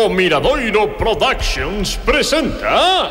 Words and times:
O 0.00 0.08
Miradoiro 0.08 0.86
Productions 0.94 1.96
presenta... 1.96 3.10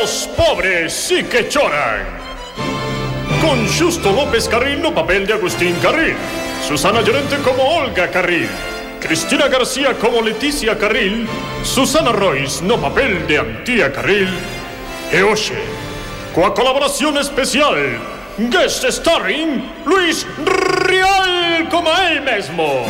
Os 0.00 0.28
pobres 0.36 0.92
sí 0.92 1.24
que 1.24 1.48
choran. 1.48 2.06
Con 3.40 3.66
Justo 3.66 4.12
López 4.12 4.46
Carril 4.46 4.80
no 4.80 4.94
papel 4.94 5.26
de 5.26 5.32
Agustín 5.32 5.74
Carril. 5.82 6.14
Susana 6.62 7.00
Llorente 7.02 7.38
como 7.42 7.64
Olga 7.64 8.06
Carril. 8.08 8.48
Cristina 9.00 9.48
García 9.48 9.94
como 9.94 10.22
Leticia 10.22 10.78
Carril. 10.78 11.26
Susana 11.64 12.12
Royce 12.12 12.62
no 12.62 12.80
papel 12.80 13.26
de 13.26 13.38
Antía 13.38 13.92
Carril. 13.92 14.30
E 15.10 15.24
hoxe, 15.24 15.58
coa 16.32 16.54
colaboración 16.54 17.18
especial 17.18 17.74
Guest 18.38 18.84
starring 18.88 19.64
Luis 19.84 20.24
Rial 20.86 21.68
como 21.68 21.90
él 21.90 22.22
mesmo. 22.22 22.86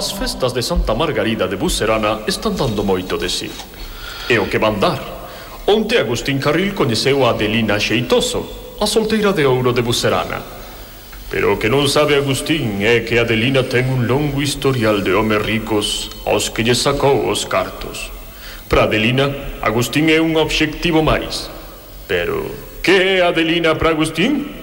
As 0.00 0.16
festas 0.16 0.54
de 0.54 0.62
Santa 0.62 0.94
Margarida 0.94 1.46
de 1.46 1.60
Bucerana 1.60 2.24
están 2.26 2.56
dando 2.56 2.80
moito 2.80 3.20
de 3.20 3.28
sí. 3.28 3.52
E 4.32 4.40
o 4.40 4.48
que 4.48 4.56
van 4.56 4.80
dar? 4.80 4.96
Onte 5.68 6.00
Agustín 6.00 6.40
Carril 6.40 6.72
coñeceu 6.72 7.28
a 7.28 7.36
Adelina 7.36 7.76
Xeitoso, 7.76 8.80
a 8.80 8.88
solteira 8.88 9.36
de 9.36 9.44
ouro 9.44 9.76
de 9.76 9.84
Bucerana. 9.84 10.40
Pero 11.28 11.52
o 11.52 11.58
que 11.60 11.68
non 11.68 11.84
sabe 11.84 12.16
Agustín 12.16 12.80
é 12.80 13.04
que 13.04 13.20
Adelina 13.20 13.68
ten 13.68 13.92
un 13.92 14.08
longo 14.08 14.40
historial 14.40 15.04
de 15.04 15.12
homes 15.12 15.44
ricos 15.44 16.08
aos 16.24 16.48
que 16.48 16.64
lle 16.64 16.72
sacou 16.72 17.28
os 17.28 17.44
cartos. 17.44 18.08
Para 18.72 18.88
Adelina, 18.88 19.28
Agustín 19.60 20.08
é 20.08 20.16
un 20.16 20.32
obxectivo 20.40 21.04
máis. 21.04 21.52
Pero, 22.08 22.48
que 22.80 23.20
é 23.20 23.20
Adelina 23.20 23.76
para 23.76 23.92
Agustín? 23.92 24.59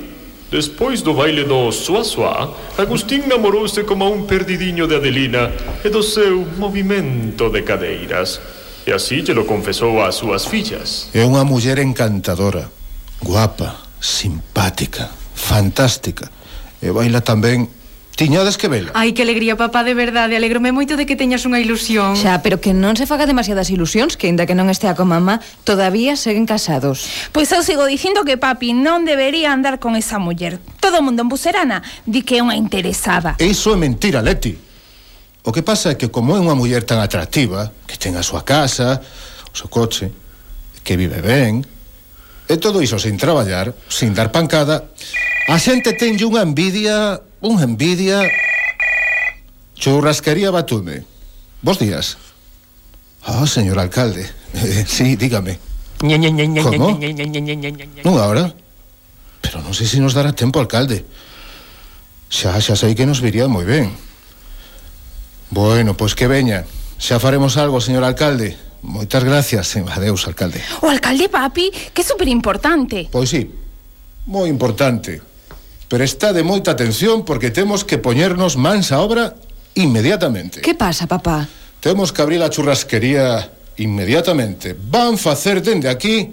Despois 0.50 1.04
do 1.04 1.14
baile 1.14 1.44
do 1.44 1.72
Suá 1.76 2.08
Suá, 2.08 2.56
Agustín 2.78 3.28
namorouse 3.28 3.84
como 3.84 4.08
un 4.08 4.24
perdidiño 4.24 4.88
de 4.88 4.96
Adelina 4.96 5.52
e 5.84 5.92
do 5.92 6.00
seu 6.00 6.48
movimento 6.56 7.52
de 7.52 7.68
cadeiras. 7.68 8.40
E 8.88 8.96
así 8.96 9.20
lle 9.20 9.36
lo 9.36 9.44
confesou 9.44 10.00
ás 10.00 10.16
súas 10.16 10.48
fillas. 10.48 11.12
É 11.12 11.28
unha 11.28 11.44
muller 11.44 11.84
encantadora, 11.84 12.72
guapa, 13.20 13.76
simpática, 14.00 15.12
fantástica. 15.36 16.32
E 16.80 16.96
baila 16.96 17.20
tamén 17.20 17.68
Tiñades 18.18 18.58
que 18.58 18.68
vela. 18.68 18.90
Ai, 18.98 19.14
que 19.14 19.22
alegría, 19.22 19.54
papá, 19.62 19.86
de 19.86 19.94
verdade. 19.94 20.34
Alegrome 20.34 20.74
moito 20.74 20.98
de 20.98 21.06
que 21.06 21.14
teñas 21.14 21.46
unha 21.46 21.62
ilusión. 21.62 22.18
Xa, 22.18 22.42
pero 22.42 22.58
que 22.58 22.74
non 22.74 22.98
se 22.98 23.06
faga 23.06 23.30
demasiadas 23.30 23.70
ilusións, 23.70 24.18
que 24.18 24.26
aínda 24.26 24.50
que 24.50 24.58
non 24.58 24.74
estea 24.74 24.98
con 24.98 25.14
mamá, 25.14 25.38
todavía 25.62 26.18
seguen 26.18 26.50
casados. 26.50 27.30
Pois 27.30 27.54
eu 27.54 27.62
sigo 27.62 27.86
dicindo 27.86 28.26
que 28.26 28.42
papi 28.42 28.74
non 28.74 29.06
debería 29.06 29.54
andar 29.54 29.78
con 29.78 29.94
esa 29.94 30.18
muller. 30.18 30.58
Todo 30.82 30.98
o 30.98 31.06
mundo 31.06 31.22
en 31.22 31.30
Buserana 31.30 31.86
di 32.10 32.26
que 32.26 32.42
é 32.42 32.42
unha 32.42 32.58
interesada. 32.58 33.38
Iso 33.38 33.70
é 33.70 33.78
mentira, 33.78 34.26
Leti. 34.26 34.58
O 35.46 35.54
que 35.54 35.62
pasa 35.62 35.94
é 35.94 35.96
que 35.96 36.10
como 36.10 36.34
é 36.34 36.42
unha 36.42 36.58
muller 36.58 36.90
tan 36.90 36.98
atractiva, 36.98 37.70
que 37.86 38.02
ten 38.02 38.18
a 38.18 38.26
súa 38.26 38.42
casa, 38.42 38.98
o 38.98 39.54
seu 39.54 39.70
coche, 39.70 40.10
que 40.82 40.98
vive 40.98 41.22
ben, 41.22 41.62
e 42.50 42.58
todo 42.58 42.82
iso 42.82 42.98
sin 42.98 43.14
traballar, 43.22 43.78
sin 43.86 44.18
dar 44.18 44.34
pancada, 44.34 44.90
a 45.46 45.62
xente 45.62 45.94
tenlle 45.94 46.26
unha 46.26 46.42
envidia 46.42 47.27
unha 47.42 47.64
envidia 47.64 48.26
Churrasquería 49.78 50.50
Batume 50.50 51.06
Bos 51.62 51.78
días 51.78 52.18
Ah, 53.28 53.44
oh, 53.44 53.48
señor 53.48 53.78
alcalde 53.78 54.26
eh, 54.54 54.86
Sí, 54.88 55.16
dígame 55.16 55.60
¿Cómo? 55.98 56.98
Unha 58.06 58.24
hora? 58.26 58.46
Pero 59.42 59.62
non 59.62 59.74
sei 59.74 59.90
se 59.90 59.98
nos 60.02 60.14
dará 60.14 60.34
tempo, 60.34 60.62
alcalde 60.62 61.06
Xa, 62.30 62.58
xa 62.58 62.74
sei 62.78 62.98
que 62.98 63.06
nos 63.06 63.22
viría 63.22 63.46
moi 63.46 63.66
ben 63.66 63.94
Bueno, 65.54 65.94
pois 65.94 66.18
que 66.18 66.26
veña 66.26 66.66
Xa 66.98 67.22
faremos 67.22 67.58
algo, 67.58 67.78
señor 67.82 68.02
alcalde 68.06 68.58
Moitas 68.82 69.26
gracias, 69.26 69.74
adeus, 69.78 70.26
alcalde 70.26 70.62
O 70.82 70.90
alcalde, 70.90 71.30
papi, 71.30 71.70
que 71.94 72.02
é 72.02 72.06
superimportante 72.06 73.10
Pois 73.14 73.30
sí, 73.30 73.46
moi 74.28 74.50
importante. 74.52 75.24
Pero 75.88 76.04
está 76.04 76.36
de 76.36 76.44
moita 76.44 76.76
atención 76.76 77.24
porque 77.24 77.48
temos 77.50 77.88
que 77.88 77.98
poñernos 77.98 78.60
mans 78.60 78.92
a 78.92 79.00
obra 79.00 79.40
inmediatamente. 79.76 80.60
Que 80.60 80.76
pasa, 80.76 81.08
papá? 81.08 81.48
Temos 81.80 82.12
que 82.12 82.22
abrir 82.22 82.44
a 82.44 82.50
churrasquería 82.52 83.48
inmediatamente. 83.80 84.76
Van 84.76 85.16
facer 85.18 85.64
dende 85.64 85.88
aquí 85.88 86.28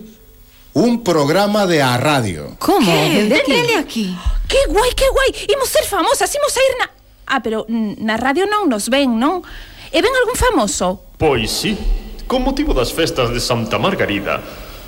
un 0.74 1.04
programa 1.06 1.66
de 1.66 1.78
a 1.82 1.94
radio. 1.96 2.56
Como? 2.58 2.90
Dende 2.90 3.38
aquí? 3.38 3.52
Dende 3.52 3.76
aquí. 3.78 4.06
Que 4.48 4.58
guai, 4.66 4.90
que 4.98 5.06
guai. 5.08 5.30
Imos 5.54 5.68
ser 5.68 5.84
famosas, 5.84 6.34
imos 6.34 6.56
a 6.56 6.60
ir 6.60 6.74
na... 6.78 6.86
Ah, 7.26 7.40
pero 7.40 7.64
na 7.70 8.18
radio 8.18 8.44
non 8.44 8.68
nos 8.68 8.90
ven, 8.90 9.16
non? 9.16 9.40
E 9.88 9.98
ven 10.02 10.12
algún 10.12 10.36
famoso? 10.36 11.14
Pois 11.16 11.48
sí, 11.48 11.78
con 12.26 12.42
motivo 12.42 12.74
das 12.74 12.90
festas 12.90 13.30
de 13.30 13.40
Santa 13.40 13.78
Margarida 13.78 14.42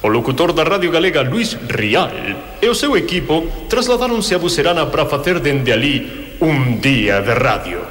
O 0.07 0.09
locutor 0.09 0.55
da 0.55 0.63
Radio 0.63 0.95
Galega 0.95 1.27
Luis 1.27 1.59
Rial 1.67 2.15
e 2.63 2.67
o 2.71 2.79
seu 2.79 2.95
equipo 2.95 3.67
trasladáronse 3.67 4.39
a 4.39 4.39
Bucerana 4.39 4.87
para 4.87 5.11
facer 5.11 5.43
dende 5.43 5.75
ali 5.75 6.39
un 6.39 6.79
día 6.79 7.19
de 7.27 7.35
radio. 7.35 7.83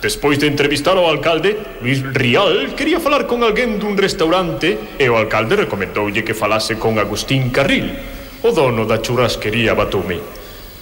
Despois 0.00 0.40
de 0.40 0.48
entrevistar 0.48 0.96
ao 0.96 1.04
alcalde, 1.04 1.60
Luis 1.84 2.00
Rial 2.00 2.72
quería 2.72 2.96
falar 2.96 3.28
con 3.28 3.44
alguén 3.44 3.76
dun 3.76 3.92
restaurante 4.00 4.96
e 4.96 5.04
o 5.12 5.20
alcalde 5.20 5.68
recomendoulle 5.68 6.24
que 6.24 6.32
falase 6.32 6.80
con 6.80 6.96
Agustín 6.96 7.52
Carril, 7.52 7.92
o 8.40 8.48
dono 8.56 8.88
da 8.88 9.04
churrasquería 9.04 9.76
Batumi. 9.76 10.16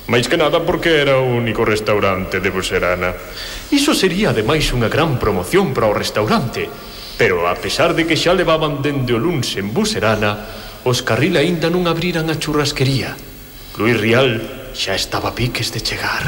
Mais 0.07 0.31
que 0.31 0.39
nada 0.39 0.63
porque 0.63 1.03
era 1.03 1.19
o 1.19 1.27
único 1.27 1.67
restaurante 1.67 2.39
de 2.39 2.55
Buserana. 2.55 3.19
Iso 3.75 3.99
sería 3.99 4.31
ademais 4.31 4.71
unha 4.71 4.87
gran 4.87 5.19
promoción 5.19 5.75
para 5.75 5.91
o 5.91 5.99
restaurante. 5.99 6.71
Pero 7.19 7.51
a 7.51 7.59
pesar 7.59 7.99
de 7.99 8.07
que 8.07 8.15
xa 8.15 8.31
levaban 8.31 8.79
dende 8.79 9.11
o 9.11 9.19
luns 9.19 9.59
en 9.59 9.75
Buserana, 9.75 10.68
os 10.85 11.03
Carril 11.03 11.35
aínda 11.39 11.73
non 11.73 11.87
abriran 11.89 12.31
a 12.31 12.37
churrasquería. 12.39 13.17
Luis 13.79 13.97
Rial 13.99 14.43
xa 14.75 14.95
estaba 14.95 15.35
piques 15.35 15.75
de 15.75 15.81
chegar. 15.83 16.27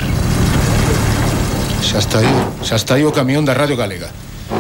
Xa 1.83 1.99
está 1.99 2.19
aí, 2.23 2.37
xa 2.63 2.77
está 2.79 2.95
aí 2.99 3.05
o 3.05 3.15
camión 3.15 3.47
da 3.47 3.55
Radio 3.55 3.79
Galega. 3.79 4.11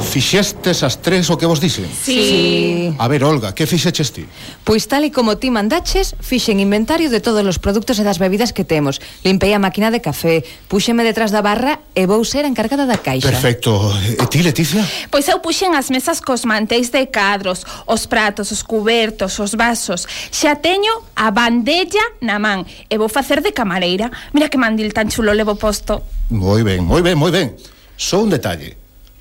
Fixestes 0.02 0.82
as 0.82 0.96
tres 0.98 1.30
o 1.30 1.36
que 1.36 1.46
vos 1.46 1.60
dixen? 1.60 1.86
Sí. 1.86 2.92
A 2.98 3.06
ver, 3.06 3.22
Olga, 3.22 3.52
que 3.52 3.66
fixeches 3.66 4.10
ti? 4.10 4.26
Pois 4.64 4.88
tal 4.88 5.04
e 5.04 5.10
como 5.12 5.36
ti 5.36 5.52
mandaches, 5.52 6.16
fixen 6.18 6.58
inventario 6.58 7.12
de 7.12 7.20
todos 7.20 7.44
os 7.44 7.60
produtos 7.60 8.00
e 8.00 8.04
das 8.04 8.18
bebidas 8.18 8.50
que 8.50 8.64
temos. 8.64 8.98
Limpei 9.22 9.52
a 9.54 9.60
máquina 9.60 9.92
de 9.92 10.00
café, 10.00 10.42
puxeme 10.66 11.04
detrás 11.04 11.30
da 11.30 11.44
barra 11.44 11.78
e 11.94 12.08
vou 12.08 12.24
ser 12.24 12.48
encargada 12.48 12.88
da 12.88 12.98
caixa. 12.98 13.28
Perfecto. 13.28 13.70
E 14.18 14.24
ti, 14.26 14.42
Leticia? 14.42 14.82
Pois 15.12 15.28
eu 15.28 15.38
puxen 15.38 15.76
as 15.76 15.92
mesas 15.92 16.18
cos 16.18 16.48
mantéis 16.48 16.90
de 16.90 17.06
cadros, 17.06 17.62
os 17.86 18.08
pratos, 18.08 18.50
os 18.50 18.64
cubertos, 18.64 19.38
os 19.38 19.54
vasos. 19.54 20.08
Xa 20.32 20.56
teño 20.56 21.04
a 21.14 21.30
bandella 21.30 22.18
na 22.24 22.40
man 22.40 22.64
e 22.88 22.94
vou 22.96 23.12
facer 23.12 23.44
de 23.44 23.52
camareira. 23.52 24.10
Mira 24.32 24.48
que 24.48 24.56
mandil 24.56 24.90
tan 24.96 25.12
chulo 25.12 25.36
levo 25.36 25.54
posto. 25.60 26.02
Moi 26.32 26.64
ben, 26.64 26.82
moi 26.82 27.04
ben, 27.04 27.14
moi 27.20 27.30
ben. 27.30 27.54
Só 28.00 28.24
un 28.24 28.32
detalle. 28.32 28.79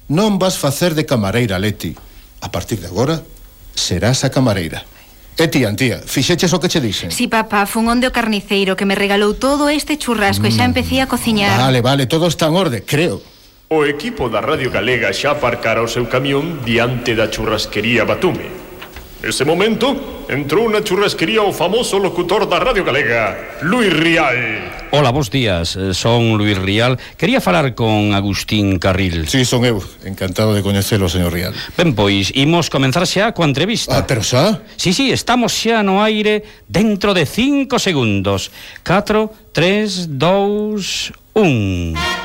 Non 0.10 0.42
vas 0.42 0.58
facer 0.58 0.98
de 0.98 1.06
camareira, 1.06 1.62
Leti. 1.62 1.94
A 2.42 2.50
partir 2.50 2.82
de 2.82 2.90
agora, 2.90 3.22
serás 3.78 4.26
a 4.26 4.34
camareira. 4.34 4.82
Eh, 5.38 5.46
e 5.46 5.48
ti, 5.48 5.64
antía, 5.64 6.02
fixeches 6.02 6.52
o 6.52 6.60
que 6.60 6.68
che 6.68 6.82
dixen? 6.82 7.14
Si, 7.14 7.24
sí, 7.24 7.26
papá, 7.30 7.70
fun 7.70 7.88
onde 7.88 8.10
o 8.10 8.12
carniceiro 8.12 8.74
que 8.74 8.90
me 8.90 8.98
regalou 8.98 9.38
todo 9.38 9.70
este 9.70 10.02
churrasco 10.02 10.44
mm. 10.44 10.50
e 10.50 10.52
xa 10.52 10.66
mm. 10.66 10.70
empecé 10.74 10.98
a 11.00 11.08
cociñar. 11.08 11.56
Vale, 11.62 11.80
vale, 11.86 12.10
todo 12.10 12.28
está 12.28 12.50
en 12.50 12.58
orde, 12.58 12.84
creo. 12.84 13.22
O 13.70 13.86
equipo 13.86 14.34
da 14.34 14.42
Radio 14.42 14.74
Galega 14.74 15.14
xa 15.14 15.38
aparcara 15.38 15.86
o 15.86 15.88
seu 15.88 16.10
camión 16.10 16.66
diante 16.66 17.14
da 17.14 17.30
churrasquería 17.30 18.02
Batume. 18.02 18.59
Nese 19.20 19.44
momento, 19.44 20.24
entrou 20.32 20.72
na 20.72 20.80
churrasquería 20.80 21.44
o 21.44 21.52
famoso 21.52 22.00
locutor 22.00 22.48
da 22.48 22.56
Radio 22.56 22.88
Galega, 22.88 23.60
Luis 23.68 23.92
Rial. 23.92 24.88
Ola, 24.96 25.12
bons 25.12 25.28
días, 25.28 25.76
eh, 25.76 25.92
son 25.92 26.40
Luis 26.40 26.56
Rial. 26.56 26.96
Quería 27.20 27.44
falar 27.44 27.76
con 27.76 28.16
Agustín 28.16 28.80
Carril. 28.80 29.28
Sí, 29.28 29.44
son 29.44 29.68
eu, 29.68 29.84
encantado 30.08 30.56
de 30.56 30.64
coñecelo, 30.64 31.12
señor 31.12 31.36
Rial. 31.36 31.52
Ben, 31.76 31.92
pois, 31.92 32.32
imos 32.32 32.72
comenzar 32.72 33.04
xa 33.04 33.36
coa 33.36 33.44
entrevista. 33.44 33.92
Ah, 33.92 34.08
pero 34.08 34.24
xa? 34.24 34.64
Sí, 34.80 34.96
sí, 34.96 35.12
estamos 35.12 35.52
xa 35.52 35.84
no 35.84 36.00
aire 36.00 36.48
dentro 36.72 37.12
de 37.12 37.28
cinco 37.28 37.76
segundos. 37.76 38.56
4, 38.88 39.52
3, 39.52 40.16
2, 40.16 41.12
1... 41.36 42.19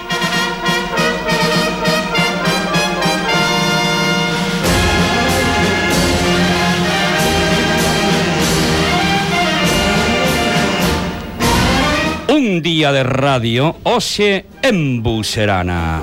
Un 12.35 12.63
día 12.63 12.91
de 12.91 13.05
radio 13.05 13.77
hoxe 13.85 14.47
en 14.61 15.05
Buserana. 15.05 16.03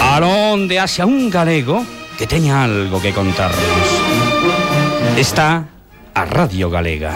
Aronde 0.00 0.80
hacia 0.80 1.04
un 1.04 1.28
galego 1.28 1.84
que 2.16 2.26
teña 2.26 2.64
algo 2.64 2.96
que 2.96 3.12
contarnos. 3.12 3.86
Está 5.18 5.68
a 6.14 6.24
Radio 6.24 6.70
Galega. 6.70 7.12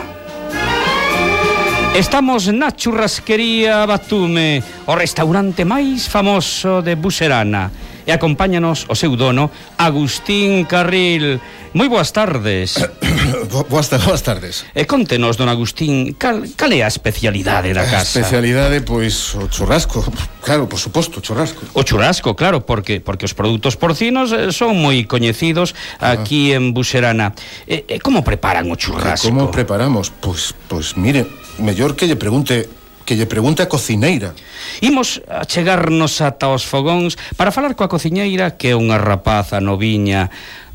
Estamos 1.97 2.53
na 2.53 2.69
churrasquería 2.77 3.89
Batume, 3.89 4.61
o 4.85 4.93
restaurante 4.93 5.65
máis 5.65 6.05
famoso 6.05 6.85
de 6.85 7.01
Buserana. 7.01 7.73
E 8.05 8.13
acompáñanos 8.13 8.85
o 8.93 8.95
seu 8.95 9.17
dono, 9.17 9.49
Agustín 9.81 10.69
Carril. 10.69 11.41
Moi 11.73 11.89
boas 11.89 12.13
tardes. 12.13 12.77
Boas, 13.69 13.89
boas 13.89 14.23
tardes. 14.23 14.67
E 14.75 14.85
contenos, 14.85 15.37
don 15.37 15.49
Agustín, 15.49 16.15
cal, 16.19 16.43
cal 16.57 16.71
é 16.73 16.83
a 16.83 16.91
especialidade 16.91 17.73
da 17.73 17.85
casa? 17.85 18.03
A 18.03 18.23
especialidade, 18.23 18.83
pois, 18.83 19.35
o 19.35 19.49
churrasco. 19.49 20.05
Claro, 20.43 20.67
por 20.67 20.79
suposto, 20.79 21.21
o 21.21 21.23
churrasco. 21.23 21.67
O 21.75 21.83
churrasco, 21.83 22.35
claro, 22.35 22.63
porque 22.63 23.01
porque 23.01 23.25
os 23.25 23.35
produtos 23.35 23.77
porcinos 23.77 24.33
eh, 24.33 24.53
son 24.53 24.79
moi 24.79 25.05
coñecidos 25.07 25.75
ah. 26.01 26.17
aquí 26.17 26.53
ah. 26.53 26.59
en 26.59 26.75
Buxerana. 26.75 27.33
E, 27.67 27.87
e 27.87 27.97
como 28.03 28.25
preparan 28.27 28.67
o 28.69 28.75
ah, 28.75 28.81
churrasco? 28.81 29.29
Como 29.29 29.51
preparamos? 29.51 30.11
Pois, 30.11 30.55
pois 30.67 30.97
mire, 30.97 31.27
mellor 31.61 31.95
que 31.95 32.09
lle 32.09 32.19
pregunte 32.19 32.81
que 33.11 33.19
lle 33.19 33.27
pregunte 33.27 33.59
a 33.59 33.67
cociñeira. 33.67 34.39
Imos 34.79 35.19
a 35.27 35.43
chegarnos 35.43 36.23
ata 36.23 36.47
os 36.47 36.63
fogóns 36.63 37.19
para 37.35 37.51
falar 37.51 37.75
coa 37.75 37.91
cociñeira 37.91 38.55
que 38.55 38.71
é 38.71 38.79
unha 38.79 39.03
rapaza 39.03 39.59
noviña 39.59 40.31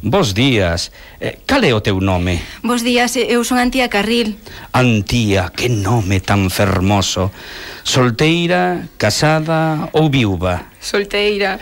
Bos 0.06 0.36
días. 0.36 0.94
Eh, 1.18 1.42
cal 1.50 1.66
é 1.66 1.74
o 1.74 1.81
teu 1.81 1.98
nome? 1.98 2.38
Bos 2.62 2.86
días, 2.86 3.18
eu 3.18 3.42
son 3.42 3.57
Antía 3.57 3.90
Carril. 3.90 4.38
Antía, 4.69 5.50
que 5.50 5.66
nome 5.66 6.22
tan 6.22 6.54
fermoso. 6.54 7.34
Solteira, 7.81 8.86
casada 9.02 9.90
ou 9.98 10.13
viúva? 10.13 10.69
Solteira. 10.78 11.57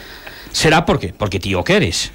Será 0.52 0.84
porque 0.84 1.16
porque 1.16 1.40
ti 1.40 1.56
o 1.56 1.64
queres. 1.64 2.12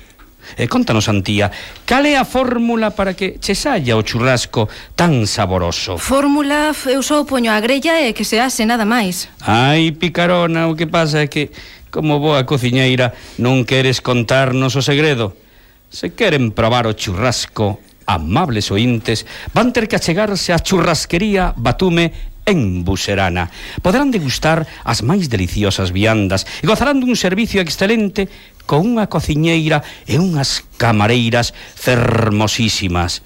Eh, 0.60 0.69
contanos, 0.69 1.08
Antía, 1.08 1.48
cal 1.88 2.04
é 2.04 2.20
a 2.20 2.28
fórmula 2.28 2.92
para 2.92 3.16
que 3.16 3.40
che 3.40 3.56
saia 3.56 3.96
o 3.96 4.04
churrasco 4.04 4.69
tan 4.92 5.25
saboroso? 5.25 5.96
Fórmula, 5.96 6.76
eu 6.92 7.00
só 7.00 7.25
poño 7.25 7.56
a 7.56 7.60
grella 7.64 8.04
e 8.04 8.12
que 8.12 8.28
se 8.28 8.36
ase 8.36 8.69
nada 8.69 8.84
máis. 8.84 9.32
Ai, 9.40 9.96
picarona, 9.96 10.69
o 10.69 10.76
que 10.76 10.84
pasa 10.84 11.25
é 11.25 11.26
que, 11.32 11.48
como 11.88 12.20
boa 12.20 12.44
cociñeira, 12.44 13.16
non 13.40 13.64
queres 13.64 14.04
contarnos 14.04 14.76
o 14.76 14.84
segredo. 14.84 15.47
Se 15.88 16.12
queren 16.12 16.52
probar 16.52 16.87
o 16.87 16.93
churrasco, 16.93 17.81
amables 18.05 18.69
ointes, 18.70 19.25
van 19.56 19.73
ter 19.73 19.88
que 19.88 19.96
achegarse 19.96 20.52
á 20.52 20.61
churrasquería 20.61 21.56
Batume 21.56 22.12
en 22.44 22.85
Buserana. 22.85 23.49
Poderán 23.81 24.12
degustar 24.12 24.69
as 24.85 25.00
máis 25.00 25.32
deliciosas 25.32 25.93
viandas 25.93 26.44
e 26.61 26.69
gozarán 26.69 27.00
dun 27.00 27.17
servicio 27.17 27.64
excelente 27.64 28.29
con 28.69 28.85
unha 28.85 29.08
cociñeira 29.08 29.81
e 30.05 30.20
unhas 30.20 30.64
camareiras 30.76 31.56
fermosísimas. 31.76 33.25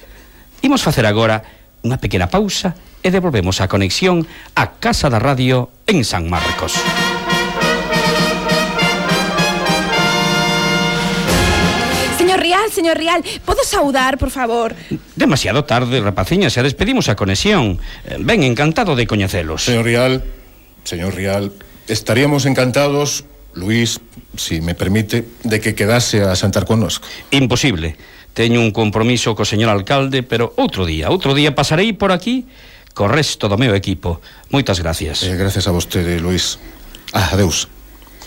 Imos 0.62 0.86
facer 0.86 1.06
agora 1.06 1.42
unha 1.82 1.98
pequena 1.98 2.30
pausa 2.30 2.78
e 3.02 3.10
devolvemos 3.10 3.58
a 3.58 3.66
conexión 3.66 4.22
á 4.54 4.78
Casa 4.78 5.10
da 5.10 5.18
Radio 5.18 5.70
en 5.90 6.06
San 6.06 6.30
Marcos. 6.30 6.78
señor 12.72 12.96
Rial, 12.96 13.22
podo 13.44 13.62
saudar, 13.62 14.18
por 14.18 14.30
favor? 14.30 14.74
Demasiado 15.14 15.64
tarde, 15.64 16.00
rapaciña, 16.00 16.48
xa 16.48 16.64
despedimos 16.64 17.12
a 17.12 17.14
conexión. 17.14 17.78
Eh, 18.08 18.16
ben 18.18 18.42
encantado 18.42 18.96
de 18.96 19.06
coñecelos. 19.06 19.62
Señor 19.62 19.84
Rial, 19.84 20.24
señor 20.82 21.14
Rial, 21.14 21.52
estaríamos 21.86 22.48
encantados, 22.48 23.28
Luis, 23.54 24.00
si 24.36 24.64
me 24.64 24.74
permite, 24.74 25.28
de 25.44 25.60
que 25.60 25.76
quedase 25.76 26.24
a 26.24 26.34
sentar 26.34 26.64
connosco. 26.64 27.06
Imposible. 27.30 27.94
Teño 28.32 28.64
un 28.64 28.72
compromiso 28.72 29.36
co 29.36 29.44
señor 29.44 29.68
alcalde, 29.68 30.24
pero 30.24 30.56
outro 30.56 30.88
día, 30.88 31.12
outro 31.12 31.36
día 31.36 31.52
pasarei 31.52 31.92
por 31.92 32.16
aquí 32.16 32.48
co 32.96 33.04
resto 33.04 33.48
do 33.48 33.60
meu 33.60 33.76
equipo. 33.76 34.24
Moitas 34.48 34.80
gracias. 34.80 35.20
Eh, 35.20 35.36
gracias 35.36 35.68
a 35.68 35.72
vostede, 35.76 36.16
Luis. 36.16 36.56
Ah, 37.12 37.36
adeus. 37.36 37.68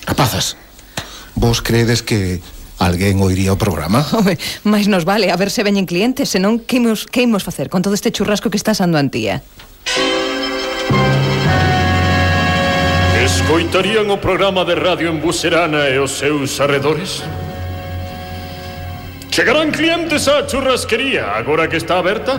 Rapazas, 0.05 0.57
vos 1.33 1.65
credes 1.65 2.05
que 2.05 2.37
alguén 2.85 3.17
oiría 3.19 3.51
o 3.51 3.57
programa. 3.57 4.05
Home, 4.13 4.37
mais 4.63 4.85
nos 4.85 5.03
vale, 5.03 5.33
a 5.33 5.37
ver 5.37 5.49
se 5.49 5.65
veñen 5.65 5.89
clientes, 5.89 6.29
senón 6.29 6.61
que 6.61 6.77
imos, 6.77 7.09
que 7.09 7.25
imos 7.25 7.41
facer 7.41 7.69
con 7.69 7.81
todo 7.81 7.97
este 7.97 8.13
churrasco 8.13 8.53
que 8.53 8.57
está 8.57 8.77
sando 8.77 8.97
antía. 8.97 9.41
Escoitarían 13.25 14.05
o 14.13 14.21
programa 14.21 14.61
de 14.63 14.77
radio 14.77 15.09
en 15.09 15.17
Buserana 15.17 15.89
e 15.89 15.97
os 15.97 16.13
seus 16.13 16.61
arredores? 16.61 17.25
Chegarán 19.33 19.73
clientes 19.73 20.29
á 20.29 20.45
churrasquería 20.45 21.33
agora 21.33 21.65
que 21.65 21.81
está 21.81 21.97
aberta? 21.97 22.37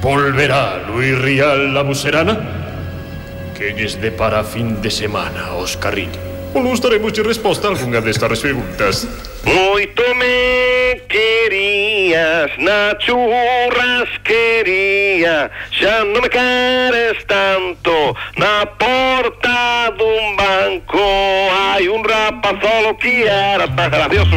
Volverá 0.00 0.80
Luis 0.88 1.12
Rial 1.20 1.76
a 1.76 1.84
Buserana? 1.84 2.40
Que 3.52 3.76
lles 3.76 4.00
depara 4.00 4.40
fin 4.42 4.80
de 4.80 4.88
semana 4.88 5.52
os 5.60 5.76
carrillos? 5.76 6.29
Volustraremos 6.52 7.12
de 7.12 7.22
resposta 7.22 7.68
a 7.68 7.70
alguma 7.70 8.00
destas 8.00 8.40
perguntas. 8.40 9.06
Muito 9.44 10.02
me 10.16 11.00
querias, 11.08 12.50
na 12.58 12.96
churrasqueria, 13.00 15.48
já 15.70 16.04
não 16.04 16.20
me 16.20 16.28
queres 16.28 17.24
tanto. 17.24 18.14
Na 18.36 18.66
porta 18.66 19.94
de 19.96 20.02
um 20.02 20.36
banco, 20.36 20.98
há 20.98 21.78
um 21.90 22.02
rapazolo 22.02 22.94
que 22.96 23.22
era 23.22 23.66
tão 23.68 23.88
gracioso. 23.88 24.30